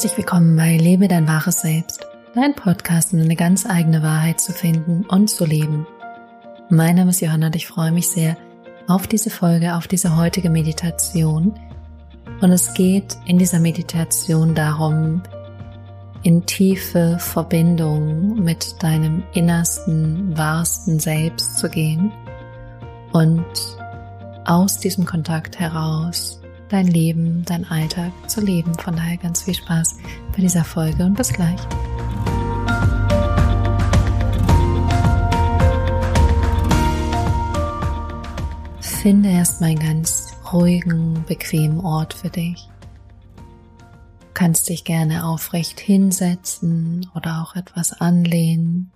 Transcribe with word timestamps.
Herzlich 0.00 0.16
willkommen 0.16 0.56
bei 0.56 0.78
Lebe 0.78 1.08
dein 1.08 1.28
wahres 1.28 1.60
Selbst, 1.60 2.06
dein 2.34 2.54
Podcast, 2.54 3.12
um 3.12 3.20
eine 3.20 3.36
ganz 3.36 3.66
eigene 3.66 4.02
Wahrheit 4.02 4.40
zu 4.40 4.50
finden 4.54 5.04
und 5.04 5.28
zu 5.28 5.44
leben. 5.44 5.86
Mein 6.70 6.96
Name 6.96 7.10
ist 7.10 7.20
Johanna 7.20 7.48
und 7.48 7.56
ich 7.56 7.66
freue 7.66 7.92
mich 7.92 8.08
sehr 8.08 8.38
auf 8.88 9.06
diese 9.06 9.28
Folge, 9.28 9.74
auf 9.74 9.88
diese 9.88 10.16
heutige 10.16 10.48
Meditation. 10.48 11.52
Und 12.40 12.50
es 12.50 12.72
geht 12.72 13.18
in 13.26 13.38
dieser 13.38 13.60
Meditation 13.60 14.54
darum, 14.54 15.22
in 16.22 16.46
tiefe 16.46 17.18
Verbindung 17.18 18.42
mit 18.42 18.82
deinem 18.82 19.22
innersten, 19.34 20.34
wahrsten 20.34 20.98
Selbst 20.98 21.58
zu 21.58 21.68
gehen 21.68 22.10
und 23.12 23.44
aus 24.46 24.78
diesem 24.78 25.04
Kontakt 25.04 25.58
heraus 25.60 26.39
dein 26.70 26.86
Leben, 26.86 27.44
dein 27.44 27.68
Alltag 27.68 28.12
zu 28.28 28.40
leben. 28.40 28.74
Von 28.74 28.96
daher 28.96 29.16
ganz 29.18 29.42
viel 29.42 29.54
Spaß 29.54 29.98
bei 30.32 30.40
dieser 30.40 30.64
Folge 30.64 31.04
und 31.04 31.14
bis 31.14 31.32
gleich. 31.32 31.60
Finde 38.80 39.30
erstmal 39.30 39.70
einen 39.70 39.78
ganz 39.78 40.28
ruhigen, 40.52 41.24
bequemen 41.26 41.80
Ort 41.80 42.14
für 42.14 42.28
dich. 42.28 42.68
Du 44.20 44.26
kannst 44.34 44.68
dich 44.68 44.84
gerne 44.84 45.24
aufrecht 45.24 45.80
hinsetzen 45.80 47.10
oder 47.14 47.42
auch 47.42 47.56
etwas 47.56 48.00
anlehnen. 48.00 48.92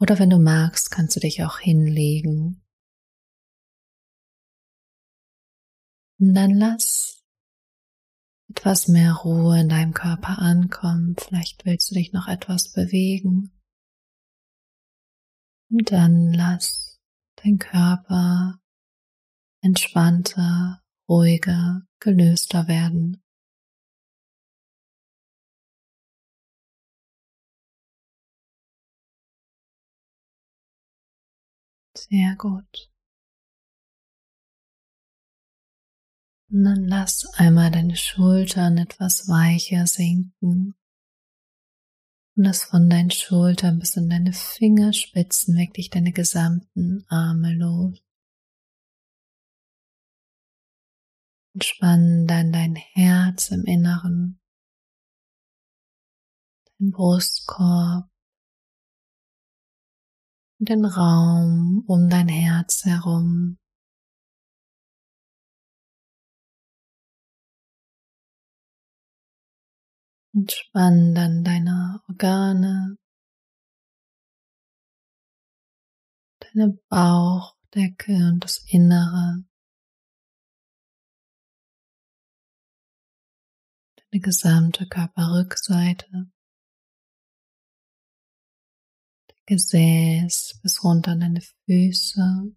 Oder 0.00 0.18
wenn 0.18 0.30
du 0.30 0.38
magst, 0.38 0.90
kannst 0.90 1.16
du 1.16 1.20
dich 1.20 1.44
auch 1.44 1.58
hinlegen 1.58 2.61
Und 6.22 6.34
dann 6.34 6.54
lass 6.54 7.20
etwas 8.48 8.86
mehr 8.86 9.12
Ruhe 9.12 9.58
in 9.58 9.68
deinem 9.68 9.92
Körper 9.92 10.38
ankommen. 10.38 11.16
Vielleicht 11.18 11.64
willst 11.64 11.90
du 11.90 11.96
dich 11.96 12.12
noch 12.12 12.28
etwas 12.28 12.72
bewegen. 12.72 13.50
Und 15.68 15.90
dann 15.90 16.32
lass 16.32 17.00
dein 17.42 17.58
Körper 17.58 18.60
entspannter, 19.64 20.80
ruhiger, 21.08 21.82
gelöster 21.98 22.68
werden. 22.68 23.20
Sehr 31.96 32.36
gut. 32.36 32.91
Und 36.52 36.64
dann 36.64 36.84
lass 36.84 37.24
einmal 37.38 37.70
deine 37.70 37.96
Schultern 37.96 38.76
etwas 38.76 39.26
weicher 39.26 39.86
sinken. 39.86 40.74
Und 42.36 42.46
das 42.46 42.64
von 42.64 42.90
deinen 42.90 43.10
Schultern 43.10 43.78
bis 43.78 43.96
in 43.96 44.10
deine 44.10 44.34
Fingerspitzen 44.34 45.56
wirklich 45.56 45.88
deine 45.88 46.12
gesamten 46.12 47.06
Arme 47.08 47.54
los. 47.54 48.02
Entspann 51.54 52.26
dann 52.26 52.52
dein 52.52 52.74
Herz 52.74 53.50
im 53.50 53.64
Inneren, 53.64 54.38
dein 56.78 56.90
Brustkorb 56.90 58.10
und 60.58 60.68
den 60.68 60.84
Raum 60.84 61.82
um 61.86 62.10
dein 62.10 62.28
Herz 62.28 62.84
herum. 62.84 63.58
Entspann 70.34 71.14
dann 71.14 71.44
deine 71.44 72.00
Organe, 72.08 72.96
deine 76.40 76.78
Bauchdecke 76.88 78.12
und 78.12 78.40
das 78.42 78.64
Innere, 78.66 79.44
deine 83.96 84.20
gesamte 84.22 84.88
Körperrückseite, 84.88 86.08
dein 86.10 86.32
Gesäß 89.44 90.60
bis 90.62 90.82
runter 90.82 91.12
an 91.12 91.20
deine 91.20 91.42
Füße. 91.66 92.56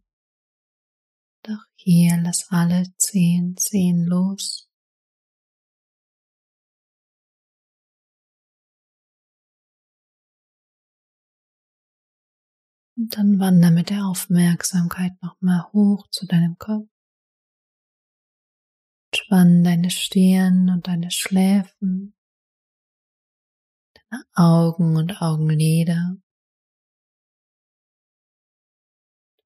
Doch 1.43 1.65
hier 1.75 2.21
lass 2.23 2.47
alle 2.51 2.85
Zehen, 2.97 3.57
Zehen 3.57 4.05
los. 4.05 4.69
Und 12.97 13.17
dann 13.17 13.39
wander 13.39 13.71
mit 13.71 13.89
der 13.89 14.05
Aufmerksamkeit 14.05 15.21
nochmal 15.21 15.65
hoch 15.73 16.07
zu 16.09 16.25
deinem 16.25 16.57
Kopf. 16.57 16.87
Spann 19.13 19.63
deine 19.63 19.91
Stirn 19.91 20.69
und 20.69 20.87
deine 20.87 21.11
Schläfen, 21.11 22.15
deine 23.93 24.23
Augen 24.33 24.95
und 24.97 25.21
Augenlider, 25.21 26.17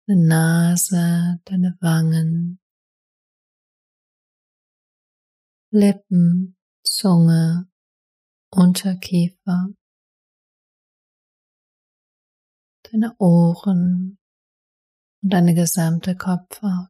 deine 0.07 0.27
Nase, 0.27 1.39
deine 1.45 1.77
Wangen, 1.81 2.59
Lippen, 5.71 6.57
Zunge, 6.83 7.69
Unterkiefer, 8.51 9.69
deine 12.91 13.15
Ohren 13.17 14.17
und 15.21 15.33
deine 15.33 15.53
gesamte 15.53 16.15
Kopfhaut. 16.15 16.89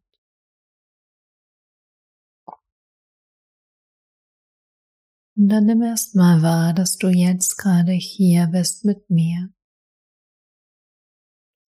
Und 5.35 5.47
dann 5.47 5.65
nimm 5.65 5.81
erstmal 5.81 6.41
wahr, 6.41 6.73
dass 6.73 6.97
du 6.97 7.07
jetzt 7.07 7.57
gerade 7.57 7.93
hier 7.93 8.47
bist 8.47 8.83
mit 8.83 9.09
mir. 9.09 9.53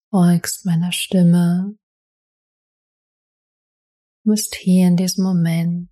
Folgst 0.09 0.65
meiner 0.65 0.91
Stimme. 0.91 1.77
Du 4.23 4.31
bist 4.31 4.55
hier 4.55 4.87
in 4.87 4.97
diesem 4.97 5.23
Moment 5.23 5.89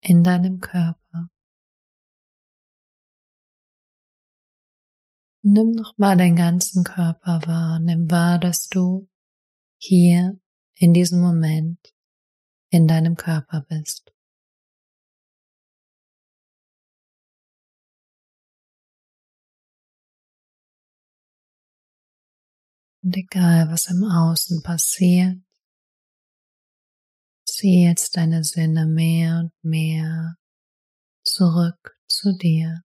in 0.00 0.22
deinem 0.22 0.60
Körper. 0.60 1.30
Nimm 5.42 5.70
nochmal 5.72 6.18
deinen 6.18 6.36
ganzen 6.36 6.84
Körper 6.84 7.40
wahr. 7.46 7.80
Nimm 7.80 8.10
wahr, 8.10 8.38
dass 8.38 8.68
du 8.68 9.08
hier 9.78 10.38
in 10.74 10.92
diesem 10.92 11.20
Moment 11.20 11.94
in 12.68 12.86
deinem 12.86 13.16
Körper 13.16 13.62
bist. 13.68 14.12
Und 23.02 23.16
egal, 23.16 23.70
was 23.70 23.88
im 23.88 24.04
Außen 24.04 24.62
passiert, 24.62 25.38
zieh 27.46 27.86
jetzt 27.86 28.18
deine 28.18 28.44
Sinne 28.44 28.84
mehr 28.84 29.38
und 29.38 29.52
mehr 29.62 30.36
zurück 31.24 31.98
zu 32.06 32.36
dir. 32.36 32.84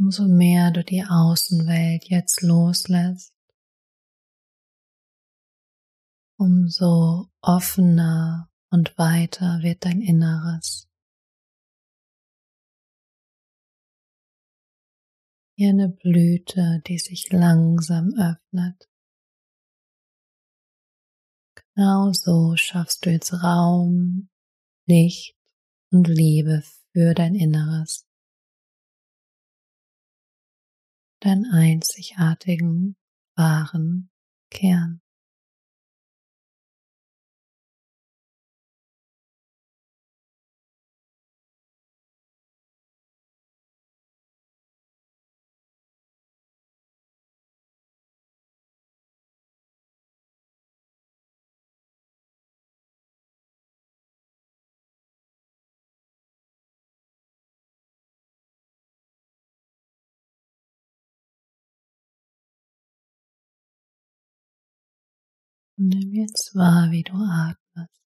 Umso 0.00 0.26
mehr 0.26 0.70
du 0.70 0.82
die 0.82 1.04
Außenwelt 1.04 2.08
jetzt 2.08 2.40
loslässt, 2.40 3.34
umso 6.38 7.28
offener 7.42 8.50
und 8.70 8.96
weiter 8.96 9.60
wird 9.62 9.84
dein 9.84 10.00
Inneres. 10.00 10.88
Wie 15.56 15.66
eine 15.66 15.90
Blüte, 15.90 16.80
die 16.86 16.98
sich 16.98 17.30
langsam 17.30 18.14
öffnet. 18.14 18.88
Genau 21.74 22.12
so 22.12 22.56
schaffst 22.56 23.04
du 23.04 23.10
jetzt 23.10 23.34
Raum, 23.34 24.30
Licht 24.86 25.36
und 25.92 26.08
Liebe 26.08 26.62
für 26.92 27.12
dein 27.12 27.34
Inneres. 27.34 28.09
Deinen 31.20 31.52
einzigartigen, 31.52 32.96
wahren 33.36 34.10
Kern. 34.50 35.02
Nimm 65.82 66.12
jetzt 66.12 66.54
wahr, 66.54 66.90
wie 66.90 67.02
du 67.02 67.14
atmest. 67.14 68.02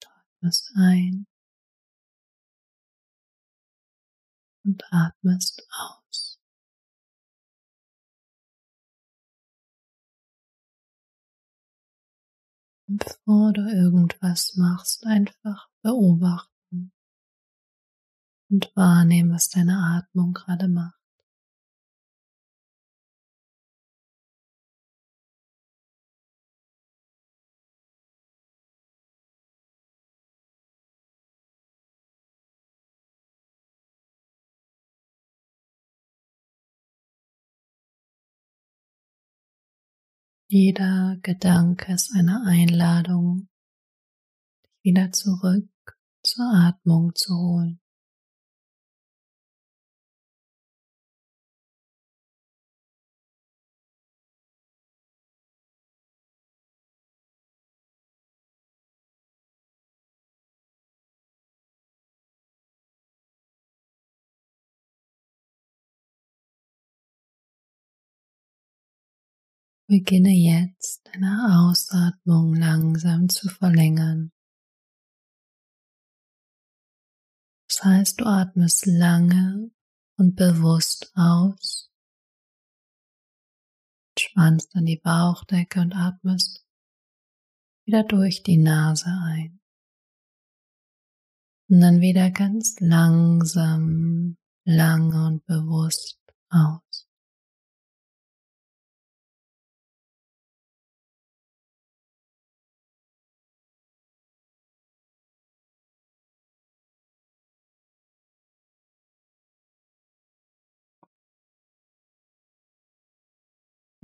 Du 0.00 0.08
atmest 0.08 0.72
ein 0.74 1.26
und 4.64 4.82
atmest 4.90 5.68
aus. 5.68 6.40
Und 12.88 13.04
bevor 13.04 13.52
du 13.52 13.68
irgendwas 13.70 14.56
machst, 14.56 15.04
einfach 15.04 15.68
beobachten 15.82 16.90
und 18.48 18.74
wahrnehmen, 18.74 19.34
was 19.34 19.50
deine 19.50 19.76
Atmung 19.76 20.32
gerade 20.32 20.68
macht. 20.68 21.01
Jeder 40.54 41.16
Gedanke 41.22 41.94
ist 41.94 42.14
eine 42.14 42.44
Einladung, 42.44 43.48
dich 44.62 44.78
wieder 44.82 45.10
zurück 45.10 45.70
zur 46.22 46.44
Atmung 46.44 47.14
zu 47.14 47.34
holen. 47.34 47.81
Beginne 69.92 70.30
jetzt 70.30 71.06
deine 71.12 71.68
Ausatmung 71.68 72.54
langsam 72.54 73.28
zu 73.28 73.50
verlängern. 73.50 74.32
Das 77.68 77.84
heißt, 77.84 78.18
du 78.18 78.24
atmest 78.24 78.86
lange 78.86 79.70
und 80.16 80.34
bewusst 80.34 81.12
aus, 81.14 81.90
spannst 84.18 84.74
dann 84.74 84.86
die 84.86 84.96
Bauchdecke 84.96 85.82
und 85.82 85.94
atmest 85.94 86.66
wieder 87.84 88.02
durch 88.04 88.42
die 88.42 88.56
Nase 88.56 89.10
ein. 89.24 89.60
Und 91.68 91.80
dann 91.80 92.00
wieder 92.00 92.30
ganz 92.30 92.80
langsam, 92.80 94.38
lange 94.64 95.26
und 95.26 95.44
bewusst 95.44 96.18
aus. 96.48 97.11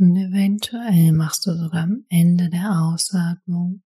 Und 0.00 0.16
eventuell 0.16 1.12
machst 1.12 1.44
du 1.46 1.56
sogar 1.56 1.82
am 1.82 2.06
Ende 2.08 2.48
der 2.50 2.82
Ausatmung 2.82 3.82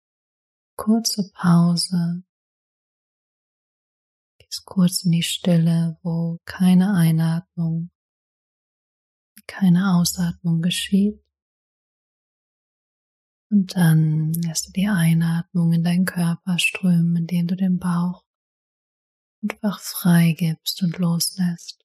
kurze 0.77 1.31
Pause, 1.33 2.23
gehst 4.39 4.67
kurz 4.67 5.05
in 5.05 5.13
die 5.13 5.23
Stille, 5.23 5.99
wo 6.03 6.39
keine 6.45 6.93
Einatmung, 6.95 7.91
keine 9.47 9.95
Ausatmung 9.95 10.61
geschieht. 10.61 11.25
Und 13.51 13.77
dann 13.77 14.33
lässt 14.35 14.69
du 14.69 14.73
die 14.73 14.89
Einatmung 14.89 15.73
in 15.73 15.83
deinen 15.83 16.05
Körper 16.05 16.59
strömen, 16.59 17.17
indem 17.17 17.47
du 17.47 17.57
den 17.57 17.79
Bauch 17.79 18.25
einfach 19.43 19.81
frei 19.81 20.35
gibst 20.37 20.83
und 20.83 20.99
loslässt. 20.99 21.82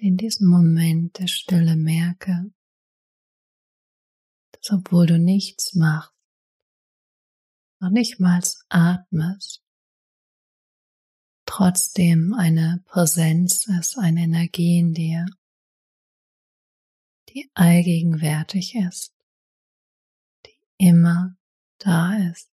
In 0.00 0.16
diesem 0.16 0.48
Moment 0.48 1.18
der 1.18 1.26
Stille 1.26 1.76
merke, 1.76 2.52
dass 4.52 4.70
obwohl 4.70 5.06
du 5.06 5.18
nichts 5.18 5.74
machst, 5.74 6.12
noch 7.80 7.90
nicht 7.90 8.20
mal 8.20 8.42
atmest, 8.68 9.62
trotzdem 11.44 12.34
eine 12.34 12.82
Präsenz 12.86 13.66
ist, 13.66 13.98
eine 13.98 14.22
Energie 14.22 14.78
in 14.78 14.94
dir, 14.94 15.26
die 17.28 17.50
allgegenwärtig 17.54 18.74
ist, 18.76 19.14
die 20.46 20.58
immer 20.78 21.36
da 21.78 22.16
ist. 22.30 22.53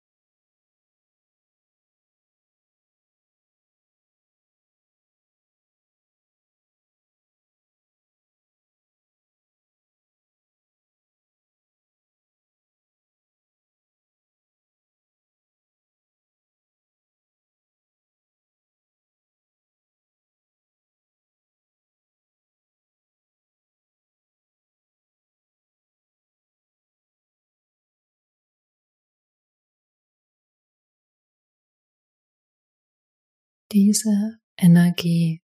Diese 33.72 34.40
Energie, 34.56 35.42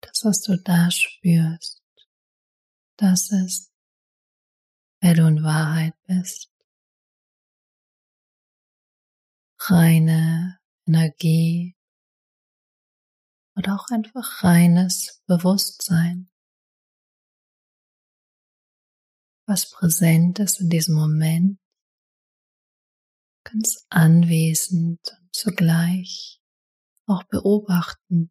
das, 0.00 0.24
was 0.24 0.42
du 0.42 0.56
da 0.62 0.90
spürst, 0.90 1.82
das 2.96 3.30
ist, 3.30 3.72
wer 5.00 5.14
du 5.14 5.26
in 5.26 5.42
Wahrheit 5.42 5.94
bist. 6.06 6.52
Reine 9.60 10.58
Energie 10.86 11.76
oder 13.56 13.74
auch 13.74 13.88
einfach 13.90 14.44
reines 14.44 15.22
Bewusstsein. 15.26 16.30
was 19.48 19.70
präsent 19.70 20.38
ist 20.38 20.60
in 20.60 20.68
diesem 20.68 20.94
Moment, 20.94 21.58
ganz 23.52 23.86
anwesend 23.88 25.00
und 25.20 25.34
zugleich 25.34 26.40
auch 27.06 27.24
beobachtend. 27.24 28.30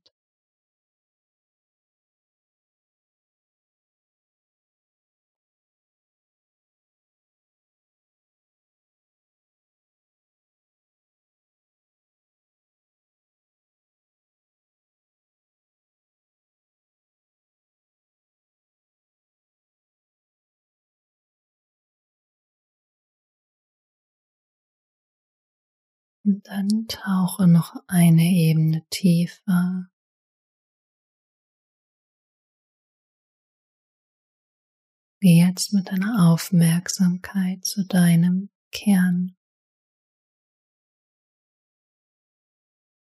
Und 26.27 26.45
dann 26.45 26.87
tauche 26.89 27.47
noch 27.47 27.73
eine 27.87 28.23
Ebene 28.23 28.85
tiefer. 28.89 29.89
Geh 35.21 35.39
jetzt 35.39 35.71
mit 35.71 35.87
deiner 35.87 36.29
Aufmerksamkeit 36.29 37.63
zu 37.63 37.85
deinem 37.87 38.49
Kern. 38.73 39.37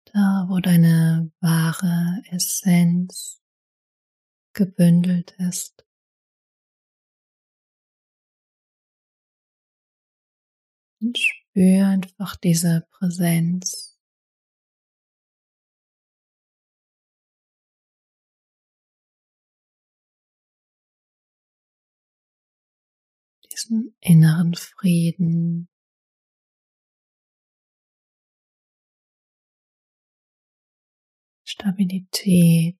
Da, 0.04 0.46
wo 0.48 0.60
deine 0.60 1.32
wahre 1.40 2.22
Essenz 2.30 3.42
gebündelt 4.52 5.32
ist. 5.38 5.84
Und 11.00 11.37
Spür 11.58 11.88
einfach 11.88 12.36
diese 12.36 12.86
Präsenz. 12.92 13.98
Diesen 23.50 23.96
inneren 23.98 24.54
Frieden. 24.54 25.68
Stabilität, 31.44 32.78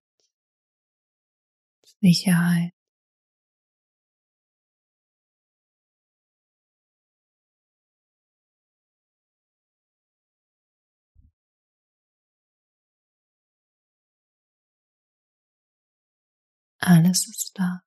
Sicherheit. 2.00 2.77
Alles 16.80 17.28
ist 17.28 17.52
da. 17.54 17.82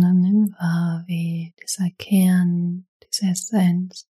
Dann 0.00 0.20
nimm 0.20 0.52
wahr, 0.58 1.04
wie 1.06 1.54
dieser 1.62 1.90
Kern, 1.96 2.86
diese 3.02 3.30
Essenz 3.30 4.06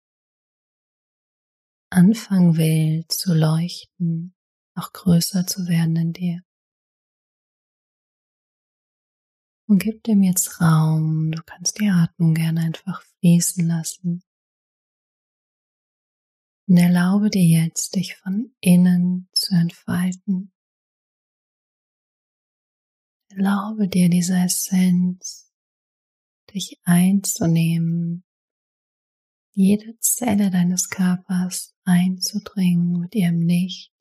anfangen 1.89 2.55
will 2.55 3.05
zu 3.09 3.33
leuchten, 3.33 4.33
auch 4.75 4.93
größer 4.93 5.45
zu 5.45 5.67
werden 5.67 5.95
in 5.97 6.13
dir. 6.13 6.41
Und 9.67 9.79
gib 9.79 10.03
dem 10.03 10.23
jetzt 10.23 10.61
Raum. 10.61 11.31
Du 11.31 11.41
kannst 11.43 11.79
die 11.79 11.89
Atmung 11.89 12.33
gerne 12.33 12.61
einfach 12.61 13.01
fließen 13.19 13.67
lassen. 13.67 14.23
Und 16.67 16.77
erlaube 16.77 17.29
dir 17.29 17.45
jetzt, 17.45 17.95
dich 17.95 18.15
von 18.15 18.55
innen 18.61 19.27
zu 19.33 19.53
entfalten. 19.53 20.53
Erlaube 23.29 23.89
dir 23.89 24.09
diese 24.09 24.37
Essenz 24.37 25.52
dich 26.53 26.79
einzunehmen, 26.83 28.23
jede 29.51 29.97
Zelle 29.99 30.49
deines 30.49 30.89
Körpers 30.89 31.75
einzudringen 31.83 32.99
mit 32.99 33.15
ihrem 33.15 33.41
Licht, 33.41 33.93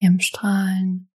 ihrem 0.00 0.20
Strahlen. 0.20 1.10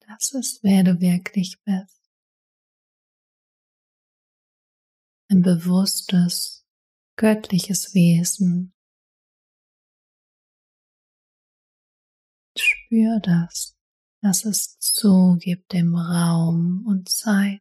Das 0.00 0.32
ist, 0.32 0.62
wer 0.62 0.84
du 0.84 1.00
wirklich 1.00 1.60
bist. 1.64 2.00
Ein 5.28 5.42
bewusstes, 5.42 6.64
göttliches 7.16 7.94
Wesen. 7.94 8.72
Spür 12.56 13.20
das. 13.20 13.75
Lass 14.22 14.44
es 14.44 14.78
zu, 14.78 15.36
gib 15.40 15.68
dem 15.68 15.94
Raum 15.94 16.84
und 16.86 17.08
Zeit. 17.08 17.60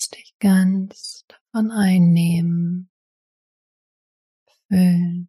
Lass 0.00 0.10
dich 0.10 0.34
ganz 0.38 1.24
davon 1.28 1.70
einnehmen, 1.70 2.90
füllen. 4.68 5.28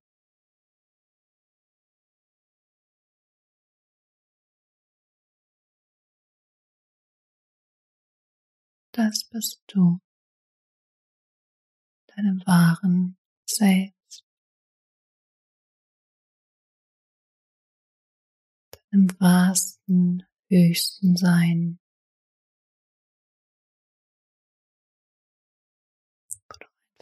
Das 9.00 9.24
bist 9.24 9.64
du, 9.68 10.02
deinem 12.08 12.46
wahren 12.46 13.18
Selbst, 13.46 14.26
deinem 18.92 19.10
wahrsten, 19.22 20.28
höchsten 20.50 21.16
Sein. 21.16 21.80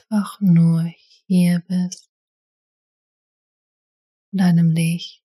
einfach 0.10 0.39
nur 0.39 0.84
hier 1.25 1.60
bist, 1.68 2.10
in 4.32 4.38
deinem 4.38 4.70
Licht, 4.72 5.25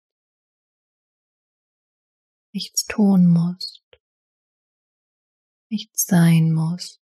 nichts 2.52 2.86
tun 2.86 3.28
musst, 3.28 3.87
nichts 5.70 6.06
sein 6.06 6.52
musst. 6.54 7.02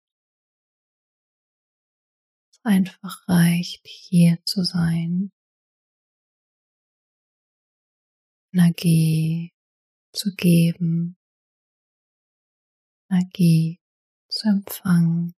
Es 2.50 2.60
einfach 2.64 3.28
reicht, 3.28 3.86
hier 3.86 4.38
zu 4.44 4.62
sein, 4.62 5.32
Energie 8.52 9.52
zu 10.12 10.34
geben, 10.34 11.16
Energie 13.10 13.80
zu 14.28 14.48
empfangen. 14.48 15.34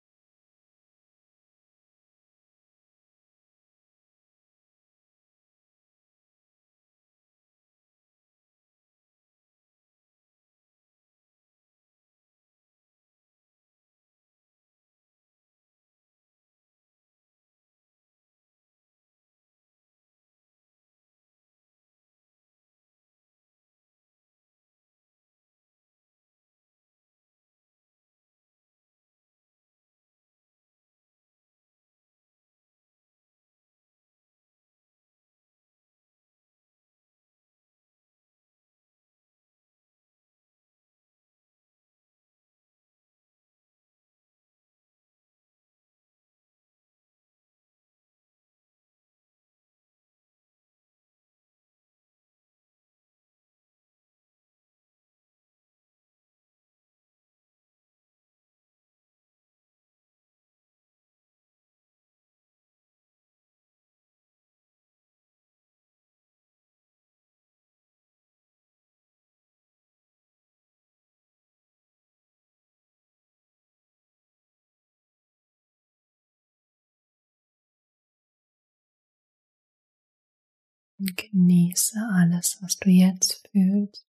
Und 81.02 81.16
genieße 81.16 81.99
alles, 82.12 82.59
was 82.61 82.78
du 82.78 82.88
jetzt 82.88 83.49
fühlst. 83.50 84.06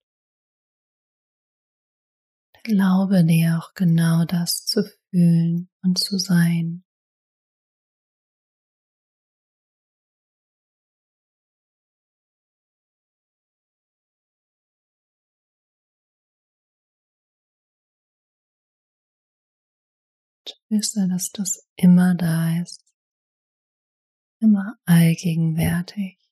Erlaube 2.62 3.24
dir 3.24 3.58
auch 3.58 3.74
genau 3.74 4.24
das 4.24 4.64
zu 4.66 4.84
fühlen 5.10 5.68
und 5.82 5.98
zu 5.98 6.16
sein. 6.18 6.84
wisse, 20.68 21.08
dass 21.08 21.30
das 21.30 21.66
immer 21.76 22.14
da 22.14 22.60
ist, 22.60 22.84
immer 24.40 24.76
allgegenwärtig. 24.84 26.25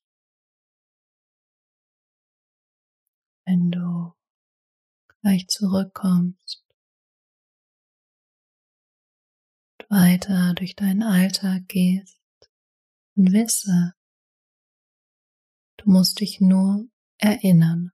Wenn 3.47 3.71
du 3.71 4.13
gleich 5.21 5.47
zurückkommst 5.49 6.65
und 9.79 9.91
weiter 9.91 10.55
durch 10.55 10.75
deinen 10.77 11.03
Alltag 11.03 11.69
gehst 11.69 12.21
und 13.17 13.33
wisse, 13.33 13.95
du 15.79 15.91
musst 15.91 16.21
dich 16.21 16.41
nur 16.41 16.89
erinnern. 17.19 17.91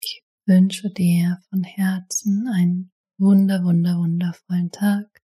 Ich 0.00 0.22
wünsche 0.46 0.90
dir 0.90 1.42
von 1.50 1.64
Herzen 1.64 2.48
einen 2.48 2.95
wunder, 3.18 3.64
wunder, 3.64 3.96
wundervollen 3.96 4.70
Tag, 4.70 5.22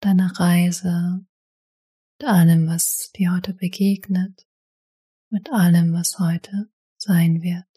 deiner 0.00 0.32
Reise, 0.38 1.24
mit 2.18 2.28
allem, 2.28 2.68
was 2.68 3.10
dir 3.16 3.32
heute 3.32 3.54
begegnet, 3.54 4.46
mit 5.30 5.50
allem, 5.50 5.92
was 5.92 6.18
heute 6.18 6.70
sein 6.96 7.42
wird. 7.42 7.71